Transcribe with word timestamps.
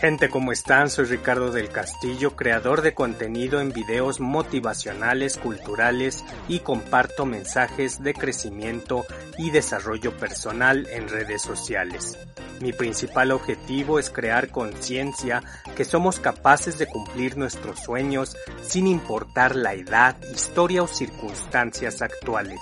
Gente, 0.00 0.30
¿cómo 0.30 0.50
están? 0.50 0.88
Soy 0.88 1.04
Ricardo 1.04 1.52
del 1.52 1.68
Castillo, 1.68 2.34
creador 2.34 2.80
de 2.80 2.94
contenido 2.94 3.60
en 3.60 3.70
videos 3.70 4.18
motivacionales, 4.18 5.36
culturales 5.36 6.24
y 6.48 6.60
comparto 6.60 7.26
mensajes 7.26 8.02
de 8.02 8.14
crecimiento 8.14 9.04
y 9.36 9.50
desarrollo 9.50 10.16
personal 10.16 10.88
en 10.90 11.06
redes 11.06 11.42
sociales. 11.42 12.18
Mi 12.62 12.72
principal 12.72 13.30
objetivo 13.30 13.98
es 13.98 14.08
crear 14.08 14.48
conciencia 14.48 15.42
que 15.76 15.84
somos 15.84 16.18
capaces 16.18 16.78
de 16.78 16.86
cumplir 16.86 17.36
nuestros 17.36 17.80
sueños 17.80 18.38
sin 18.62 18.86
importar 18.86 19.54
la 19.54 19.74
edad, 19.74 20.16
historia 20.34 20.82
o 20.82 20.86
circunstancias 20.86 22.00
actuales. 22.00 22.60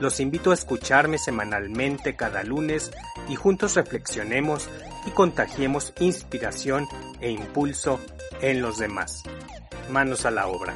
Los 0.00 0.20
invito 0.20 0.52
a 0.52 0.54
escucharme 0.54 1.18
semanalmente 1.18 2.16
cada 2.16 2.42
lunes 2.42 2.90
y 3.28 3.34
juntos 3.34 3.74
reflexionemos 3.76 4.68
y 5.06 5.10
contagiemos 5.10 5.92
inspiración 6.00 6.86
e 7.20 7.30
impulso 7.30 8.00
en 8.40 8.62
los 8.62 8.78
demás. 8.78 9.22
Manos 9.90 10.26
a 10.26 10.30
la 10.30 10.46
obra. 10.46 10.74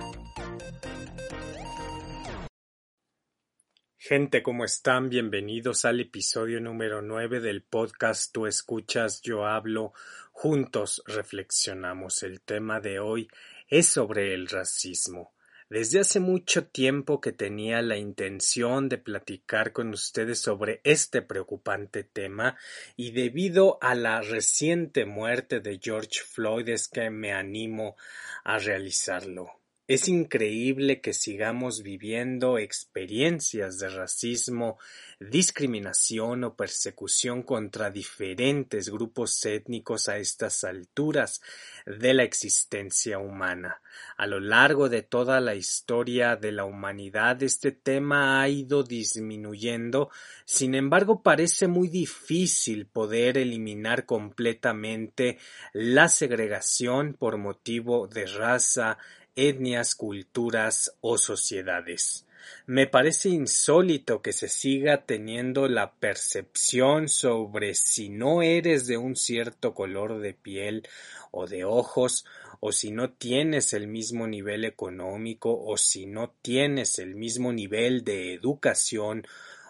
Gente, 4.08 4.42
¿cómo 4.42 4.64
están? 4.64 5.08
Bienvenidos 5.08 5.84
al 5.84 5.98
episodio 5.98 6.60
número 6.60 7.02
9 7.02 7.40
del 7.40 7.64
podcast 7.64 8.32
Tú 8.32 8.46
escuchas, 8.46 9.20
yo 9.20 9.46
hablo. 9.46 9.94
Juntos 10.30 11.02
reflexionamos. 11.06 12.22
El 12.22 12.40
tema 12.40 12.78
de 12.80 13.00
hoy 13.00 13.28
es 13.66 13.88
sobre 13.88 14.32
el 14.32 14.46
racismo. 14.46 15.35
Desde 15.68 15.98
hace 15.98 16.20
mucho 16.20 16.68
tiempo 16.68 17.20
que 17.20 17.32
tenía 17.32 17.82
la 17.82 17.96
intención 17.96 18.88
de 18.88 18.98
platicar 18.98 19.72
con 19.72 19.88
ustedes 19.90 20.38
sobre 20.38 20.80
este 20.84 21.22
preocupante 21.22 22.04
tema 22.04 22.56
y 22.94 23.10
debido 23.10 23.76
a 23.80 23.96
la 23.96 24.20
reciente 24.20 25.06
muerte 25.06 25.58
de 25.58 25.80
George 25.82 26.20
Floyd 26.24 26.68
es 26.68 26.86
que 26.86 27.10
me 27.10 27.32
animo 27.32 27.96
a 28.44 28.58
realizarlo. 28.58 29.55
Es 29.88 30.08
increíble 30.08 31.00
que 31.00 31.12
sigamos 31.12 31.84
viviendo 31.84 32.58
experiencias 32.58 33.78
de 33.78 33.88
racismo, 33.88 34.78
discriminación 35.20 36.42
o 36.42 36.56
persecución 36.56 37.44
contra 37.44 37.92
diferentes 37.92 38.88
grupos 38.88 39.44
étnicos 39.46 40.08
a 40.08 40.18
estas 40.18 40.64
alturas 40.64 41.40
de 41.86 42.14
la 42.14 42.24
existencia 42.24 43.20
humana. 43.20 43.80
A 44.16 44.26
lo 44.26 44.40
largo 44.40 44.88
de 44.88 45.02
toda 45.02 45.40
la 45.40 45.54
historia 45.54 46.34
de 46.34 46.50
la 46.50 46.64
humanidad 46.64 47.40
este 47.44 47.70
tema 47.70 48.42
ha 48.42 48.48
ido 48.48 48.82
disminuyendo, 48.82 50.10
sin 50.44 50.74
embargo 50.74 51.22
parece 51.22 51.68
muy 51.68 51.86
difícil 51.86 52.86
poder 52.86 53.38
eliminar 53.38 54.04
completamente 54.04 55.38
la 55.72 56.08
segregación 56.08 57.14
por 57.14 57.36
motivo 57.36 58.08
de 58.08 58.26
raza, 58.26 58.98
etnias, 59.36 59.94
culturas 59.94 60.96
o 61.00 61.18
sociedades. 61.18 62.26
Me 62.66 62.86
parece 62.86 63.28
insólito 63.28 64.22
que 64.22 64.32
se 64.32 64.48
siga 64.48 65.04
teniendo 65.04 65.68
la 65.68 65.94
percepción 65.94 67.08
sobre 67.08 67.74
si 67.74 68.08
no 68.08 68.42
eres 68.42 68.86
de 68.86 68.96
un 68.96 69.16
cierto 69.16 69.74
color 69.74 70.20
de 70.20 70.34
piel 70.34 70.88
o 71.30 71.46
de 71.46 71.64
ojos, 71.64 72.24
o 72.60 72.72
si 72.72 72.90
no 72.90 73.10
tienes 73.10 73.72
el 73.74 73.86
mismo 73.86 74.26
nivel 74.26 74.64
económico, 74.64 75.60
o 75.60 75.76
si 75.76 76.06
no 76.06 76.34
tienes 76.42 76.98
el 76.98 77.14
mismo 77.14 77.52
nivel 77.52 78.04
de 78.04 78.32
educación 78.34 79.26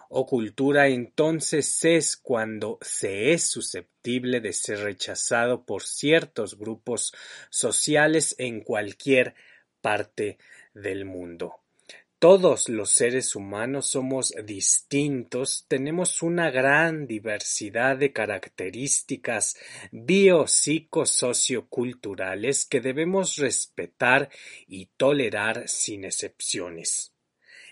o 0.09 0.25
cultura, 0.25 0.87
entonces 0.89 1.85
es 1.85 2.17
cuando 2.17 2.79
se 2.81 3.33
es 3.33 3.45
susceptible 3.45 4.41
de 4.41 4.53
ser 4.53 4.81
rechazado 4.81 5.65
por 5.65 5.83
ciertos 5.83 6.57
grupos 6.57 7.13
sociales 7.51 8.37
en 8.39 8.61
cualquier 8.61 9.35
parte 9.81 10.39
del 10.75 11.05
mundo. 11.05 11.61
Todos 12.19 12.71
los 12.71 12.93
seres 12.93 13.37
humanos 13.37 13.89
somos 13.89 14.33
distintos, 14.43 15.67
tenemos 15.69 16.23
una 16.23 16.51
gran 16.51 17.07
diversidad 17.07 17.99
de 17.99 18.11
características 18.11 19.59
biopsicosocioculturales 19.93 22.65
que 22.65 22.81
debemos 22.81 23.37
respetar 23.37 24.31
y 24.67 24.87
tolerar 24.97 25.69
sin 25.69 26.05
excepciones. 26.05 27.13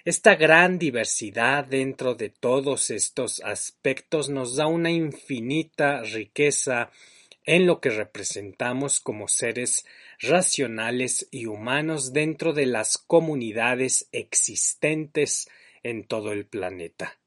Esta 0.05 0.35
gran 0.35 0.79
diversidad 0.79 1.65
dentro 1.65 2.15
de 2.15 2.29
todos 2.29 2.91
estos 2.91 3.41
aspectos 3.41 4.29
nos 4.29 4.57
da 4.57 4.67
una 4.67 4.91
infinita 4.91 6.03
riqueza 6.03 6.91
en 7.45 7.67
lo 7.67 7.81
que 7.81 7.91
representamos 7.91 9.01
como 9.01 9.29
seres 9.29 9.85
racionales 10.19 11.29
y 11.31 11.47
humanos 11.47 12.13
dentro 12.13 12.53
de 12.53 12.67
las 12.67 12.99
comunidades 12.99 14.09
existentes 14.13 15.49
en 15.83 16.05
todo 16.05 16.33
el 16.33 16.47
planeta. 16.47 17.19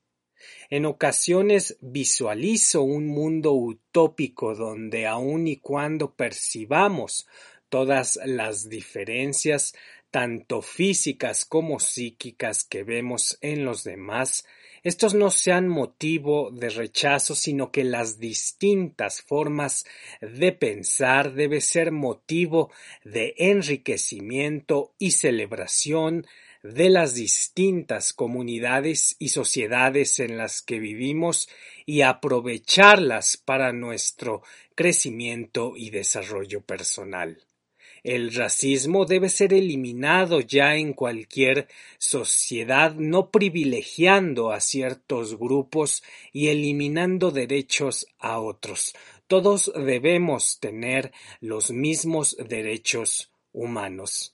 En 0.69 0.85
ocasiones 0.85 1.77
visualizo 1.81 2.81
un 2.81 3.07
mundo 3.07 3.53
utópico 3.53 4.55
donde 4.55 5.07
aun 5.07 5.47
y 5.47 5.57
cuando 5.57 6.13
percibamos 6.13 7.27
todas 7.69 8.19
las 8.25 8.69
diferencias 8.69 9.73
tanto 10.11 10.61
físicas 10.61 11.45
como 11.45 11.79
psíquicas 11.79 12.63
que 12.63 12.83
vemos 12.83 13.37
en 13.41 13.65
los 13.65 13.83
demás, 13.83 14.45
estos 14.87 15.13
no 15.13 15.31
sean 15.31 15.67
motivo 15.67 16.49
de 16.49 16.69
rechazo, 16.69 17.35
sino 17.35 17.73
que 17.73 17.83
las 17.83 18.19
distintas 18.19 19.21
formas 19.21 19.85
de 20.21 20.53
pensar 20.53 21.33
debe 21.33 21.59
ser 21.59 21.91
motivo 21.91 22.71
de 23.03 23.35
enriquecimiento 23.37 24.93
y 24.97 25.11
celebración 25.11 26.25
de 26.63 26.89
las 26.89 27.15
distintas 27.15 28.13
comunidades 28.13 29.17
y 29.19 29.27
sociedades 29.29 30.21
en 30.21 30.37
las 30.37 30.61
que 30.61 30.79
vivimos 30.79 31.49
y 31.85 32.03
aprovecharlas 32.03 33.35
para 33.35 33.73
nuestro 33.73 34.41
crecimiento 34.73 35.73
y 35.75 35.89
desarrollo 35.89 36.61
personal. 36.61 37.43
El 38.07 38.33
racismo 38.33 39.03
debe 39.03 39.27
ser 39.27 39.51
eliminado 39.53 40.39
ya 40.39 40.77
en 40.77 40.93
cualquier 40.93 41.67
sociedad, 41.97 42.93
no 42.95 43.31
privilegiando 43.31 44.53
a 44.53 44.61
ciertos 44.61 45.37
grupos 45.37 46.03
y 46.31 46.47
eliminando 46.47 47.31
derechos 47.31 48.07
a 48.17 48.39
otros. 48.39 48.95
Todos 49.27 49.73
debemos 49.75 50.61
tener 50.61 51.11
los 51.41 51.71
mismos 51.71 52.37
derechos 52.47 53.29
humanos. 53.51 54.33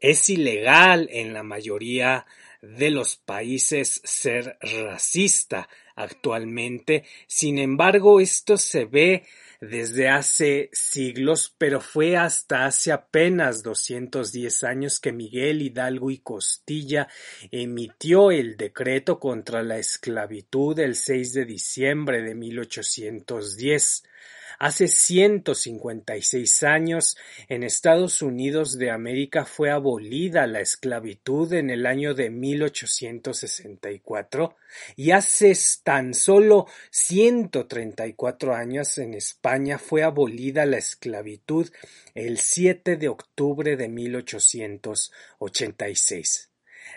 Es 0.00 0.28
ilegal 0.28 1.08
en 1.12 1.34
la 1.34 1.44
mayoría 1.44 2.26
de 2.62 2.90
los 2.90 3.14
países 3.14 4.00
ser 4.02 4.58
racista 4.60 5.68
actualmente, 5.94 7.04
sin 7.28 7.58
embargo 7.58 8.18
esto 8.18 8.56
se 8.56 8.86
ve 8.86 9.24
desde 9.68 10.08
hace 10.08 10.70
siglos, 10.72 11.54
pero 11.58 11.80
fue 11.80 12.16
hasta 12.16 12.66
hace 12.66 12.92
apenas 12.92 13.62
210 13.62 14.64
años 14.64 15.00
que 15.00 15.12
Miguel 15.12 15.62
Hidalgo 15.62 16.10
y 16.10 16.18
Costilla 16.18 17.08
emitió 17.50 18.30
el 18.30 18.56
decreto 18.56 19.18
contra 19.18 19.62
la 19.62 19.78
esclavitud 19.78 20.78
el 20.78 20.94
6 20.94 21.34
de 21.34 21.44
diciembre 21.44 22.22
de 22.22 22.34
1810. 22.34 24.04
Hace 24.58 24.88
156 24.88 26.62
años, 26.62 27.18
en 27.48 27.62
Estados 27.62 28.22
Unidos 28.22 28.78
de 28.78 28.90
América 28.90 29.44
fue 29.44 29.70
abolida 29.70 30.46
la 30.46 30.60
esclavitud 30.60 31.52
en 31.52 31.68
el 31.70 31.84
año 31.86 32.14
de 32.14 32.30
1864 32.30 34.56
y 34.96 35.10
hace 35.10 35.52
tan 35.82 36.14
solo 36.14 36.66
134 36.90 38.54
años 38.54 38.96
en 38.98 39.14
España 39.14 39.78
fue 39.78 40.02
abolida 40.02 40.66
la 40.66 40.76
esclavitud 40.78 41.70
el 42.14 42.38
7 42.38 42.96
de 42.96 43.08
octubre 43.08 43.76
de 43.76 43.88
1886. 43.88 46.53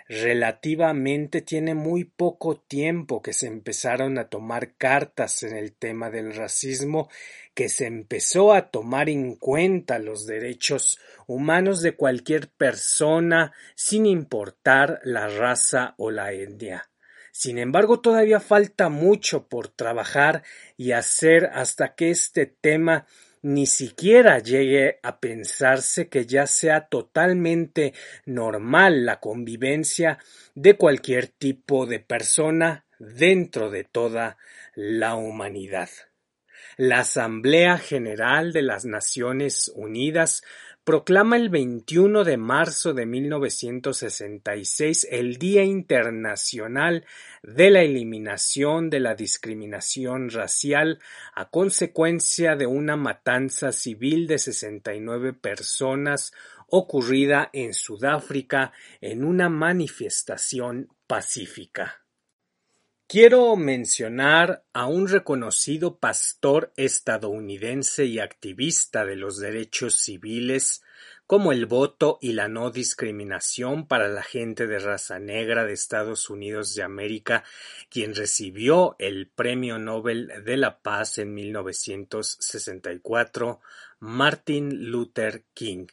Relativamente 0.08 1.42
tiene 1.42 1.74
muy 1.74 2.04
poco 2.04 2.56
tiempo 2.56 3.22
que 3.22 3.32
se 3.32 3.46
empezaron 3.46 4.18
a 4.18 4.28
tomar 4.28 4.74
cartas 4.76 5.42
en 5.42 5.56
el 5.56 5.72
tema 5.72 6.10
del 6.10 6.34
racismo, 6.34 7.08
que 7.54 7.68
se 7.68 7.86
empezó 7.86 8.52
a 8.52 8.70
tomar 8.70 9.08
en 9.08 9.36
cuenta 9.36 9.98
los 9.98 10.26
derechos 10.26 10.98
humanos 11.26 11.82
de 11.82 11.96
cualquier 11.96 12.48
persona 12.48 13.52
sin 13.74 14.06
importar 14.06 15.00
la 15.04 15.28
raza 15.28 15.94
o 15.98 16.10
la 16.10 16.32
etnia. 16.32 16.88
Sin 17.32 17.58
embargo, 17.58 18.00
todavía 18.00 18.40
falta 18.40 18.88
mucho 18.88 19.46
por 19.46 19.68
trabajar 19.68 20.42
y 20.76 20.92
hacer 20.92 21.50
hasta 21.52 21.94
que 21.94 22.10
este 22.10 22.46
tema 22.46 23.06
ni 23.42 23.66
siquiera 23.66 24.38
llegue 24.38 24.98
a 25.02 25.20
pensarse 25.20 26.08
que 26.08 26.26
ya 26.26 26.46
sea 26.46 26.88
totalmente 26.88 27.94
normal 28.26 29.04
la 29.04 29.20
convivencia 29.20 30.18
de 30.54 30.76
cualquier 30.76 31.28
tipo 31.28 31.86
de 31.86 32.00
persona 32.00 32.84
dentro 32.98 33.70
de 33.70 33.84
toda 33.84 34.38
la 34.74 35.14
humanidad. 35.14 35.88
La 36.76 37.00
Asamblea 37.00 37.78
General 37.78 38.52
de 38.52 38.62
las 38.62 38.84
Naciones 38.84 39.72
Unidas 39.74 40.42
proclama 40.88 41.36
el 41.36 41.50
21 41.50 42.24
de 42.24 42.38
marzo 42.38 42.94
de 42.94 43.04
1966 43.04 45.06
el 45.10 45.36
Día 45.36 45.62
Internacional 45.62 47.04
de 47.42 47.68
la 47.68 47.82
Eliminación 47.82 48.88
de 48.88 49.00
la 49.00 49.14
Discriminación 49.14 50.30
Racial 50.30 50.98
a 51.34 51.50
consecuencia 51.50 52.56
de 52.56 52.66
una 52.66 52.96
matanza 52.96 53.70
civil 53.70 54.26
de 54.26 54.38
69 54.38 55.34
personas 55.34 56.32
ocurrida 56.68 57.50
en 57.52 57.74
Sudáfrica 57.74 58.72
en 59.02 59.24
una 59.24 59.50
manifestación 59.50 60.88
pacífica. 61.06 62.07
Quiero 63.10 63.56
mencionar 63.56 64.64
a 64.74 64.84
un 64.84 65.08
reconocido 65.08 65.96
pastor 65.96 66.74
estadounidense 66.76 68.04
y 68.04 68.18
activista 68.18 69.06
de 69.06 69.16
los 69.16 69.38
derechos 69.38 69.98
civiles 69.98 70.82
como 71.26 71.52
el 71.52 71.64
voto 71.64 72.18
y 72.20 72.34
la 72.34 72.48
no 72.48 72.70
discriminación 72.70 73.86
para 73.86 74.08
la 74.08 74.22
gente 74.22 74.66
de 74.66 74.78
raza 74.78 75.18
negra 75.18 75.64
de 75.64 75.72
Estados 75.72 76.28
Unidos 76.28 76.74
de 76.74 76.82
América, 76.82 77.44
quien 77.88 78.14
recibió 78.14 78.94
el 78.98 79.26
Premio 79.26 79.78
Nobel 79.78 80.30
de 80.44 80.58
la 80.58 80.80
Paz 80.80 81.16
en 81.16 81.32
1964, 81.32 83.62
Martin 84.00 84.90
Luther 84.90 85.44
King 85.54 85.86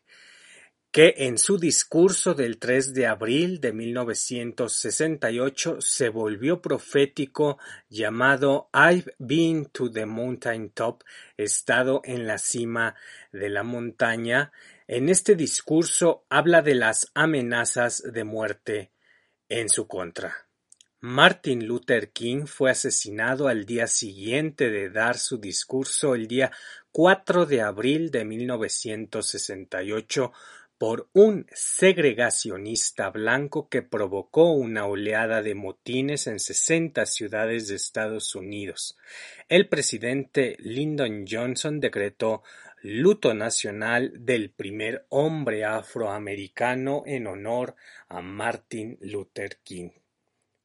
que 0.96 1.14
en 1.18 1.38
su 1.38 1.58
discurso 1.58 2.34
del 2.36 2.58
3 2.58 2.94
de 2.94 3.06
abril 3.06 3.60
de 3.60 3.74
1968 3.74 5.82
se 5.82 6.08
volvió 6.08 6.62
profético 6.62 7.58
llamado 7.90 8.70
I've 8.74 9.14
been 9.20 9.66
to 9.74 9.92
the 9.92 10.06
mountain 10.06 10.70
top, 10.70 11.04
estado 11.36 12.00
en 12.06 12.26
la 12.26 12.38
cima 12.38 12.96
de 13.34 13.50
la 13.50 13.64
montaña. 13.64 14.54
En 14.88 15.10
este 15.10 15.36
discurso 15.36 16.24
habla 16.30 16.62
de 16.62 16.76
las 16.76 17.12
amenazas 17.14 18.02
de 18.14 18.24
muerte 18.24 18.94
en 19.50 19.68
su 19.68 19.90
contra. 19.90 20.48
Martin 21.02 21.68
Luther 21.68 22.14
King 22.14 22.46
fue 22.46 22.72
asesinado 22.72 23.50
al 23.50 23.66
día 23.66 23.88
siguiente 23.88 24.70
de 24.70 24.90
dar 24.90 25.18
su 25.18 25.40
discurso 25.40 26.16
el 26.16 26.30
día 26.30 26.54
4 26.94 27.46
de 27.46 27.62
abril 27.62 28.12
de 28.12 28.24
1968 28.24 30.32
por 30.78 31.10
un 31.14 31.46
segregacionista 31.54 33.10
blanco 33.10 33.70
que 33.70 33.82
provocó 33.82 34.52
una 34.52 34.86
oleada 34.86 35.42
de 35.42 35.56
motines 35.56 36.28
en 36.28 36.40
sesenta 36.40 37.06
ciudades 37.06 37.68
de 37.68 37.76
Estados 37.76 38.36
Unidos. 38.36 38.98
El 39.48 39.70
presidente 39.70 40.58
Lyndon 40.60 41.26
Johnson 41.30 41.80
decretó 41.80 42.44
luto 42.82 43.34
nacional 43.34 44.14
del 44.20 44.52
primer 44.52 45.06
hombre 45.10 45.66
afroamericano 45.66 47.04
en 47.06 47.28
honor 47.28 47.76
a 48.08 48.22
Martin 48.22 48.98
Luther 49.02 49.58
King. 49.64 49.90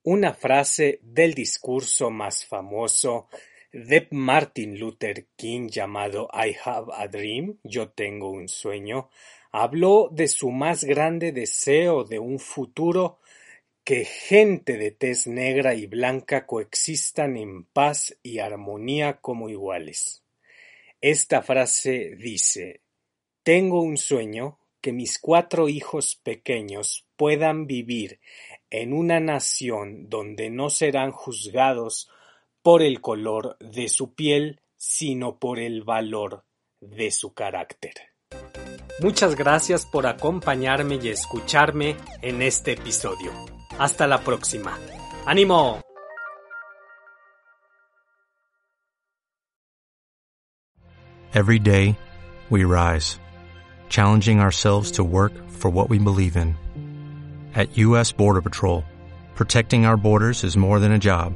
Una 0.02 0.34
frase 0.34 0.98
del 1.02 1.34
discurso 1.34 2.10
más 2.10 2.44
famoso 2.44 3.28
de 3.72 4.08
Martin 4.10 4.78
Luther 4.78 5.28
King 5.36 5.68
llamado 5.68 6.28
I 6.32 6.56
Have 6.64 6.92
a 6.94 7.06
Dream, 7.06 7.58
Yo 7.62 7.90
tengo 7.90 8.30
un 8.30 8.48
sueño, 8.48 9.10
Habló 9.52 10.08
de 10.12 10.28
su 10.28 10.50
más 10.50 10.84
grande 10.84 11.32
deseo 11.32 12.04
de 12.04 12.18
un 12.18 12.38
futuro 12.38 13.18
que 13.82 14.04
gente 14.04 14.76
de 14.76 14.92
tez 14.92 15.26
negra 15.26 15.74
y 15.74 15.86
blanca 15.86 16.46
coexistan 16.46 17.36
en 17.36 17.64
paz 17.64 18.16
y 18.22 18.38
armonía 18.38 19.20
como 19.20 19.48
iguales. 19.48 20.22
Esta 21.00 21.42
frase 21.42 22.14
dice 22.16 22.82
Tengo 23.42 23.82
un 23.82 23.96
sueño 23.96 24.58
que 24.80 24.92
mis 24.92 25.18
cuatro 25.18 25.68
hijos 25.68 26.14
pequeños 26.14 27.06
puedan 27.16 27.66
vivir 27.66 28.20
en 28.70 28.92
una 28.92 29.18
nación 29.18 30.08
donde 30.08 30.50
no 30.50 30.70
serán 30.70 31.10
juzgados 31.10 32.08
por 32.62 32.82
el 32.82 33.00
color 33.00 33.56
de 33.58 33.88
su 33.88 34.14
piel, 34.14 34.60
sino 34.76 35.38
por 35.38 35.58
el 35.58 35.82
valor 35.82 36.44
de 36.80 37.10
su 37.10 37.34
carácter. 37.34 38.09
Muchas 39.02 39.34
gracias 39.34 39.86
por 39.86 40.06
acompañarme 40.06 40.96
y 40.96 41.08
escucharme 41.08 41.96
en 42.20 42.42
este 42.42 42.72
episodio. 42.72 43.32
Hasta 43.78 44.06
la 44.06 44.18
próxima. 44.18 44.76
¡Ánimo! 45.24 45.80
Every 51.32 51.58
day, 51.58 51.96
we 52.50 52.64
rise, 52.64 53.18
challenging 53.88 54.40
ourselves 54.40 54.90
to 54.92 55.04
work 55.04 55.32
for 55.48 55.70
what 55.70 55.88
we 55.88 55.98
believe 55.98 56.36
in. 56.36 56.56
At 57.54 57.78
U.S. 57.78 58.12
Border 58.12 58.42
Patrol, 58.42 58.84
protecting 59.34 59.86
our 59.86 59.96
borders 59.96 60.44
is 60.44 60.58
more 60.58 60.78
than 60.78 60.92
a 60.92 60.98
job, 60.98 61.32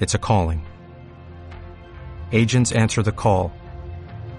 it's 0.00 0.14
a 0.14 0.18
calling. 0.18 0.66
Agents 2.32 2.72
answer 2.72 3.02
the 3.02 3.12
call 3.12 3.52